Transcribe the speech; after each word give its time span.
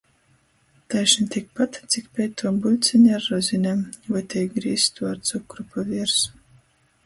Taišni 0.93 1.25
tikpat, 1.35 1.77
cik 1.95 2.07
peituo 2.19 2.53
buļceņa 2.65 3.13
ar 3.19 3.29
rozinem 3.35 3.87
voi 4.15 4.27
tei 4.35 4.45
grīztuo 4.59 5.15
ar 5.15 5.25
cukru 5.33 5.71
pa 5.75 5.89
viersu. 5.93 6.39